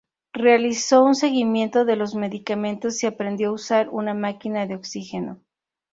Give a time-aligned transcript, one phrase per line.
[0.33, 5.39] Realizó un seguimiento de los medicamentos y aprendió a usar una máquina de oxígeno.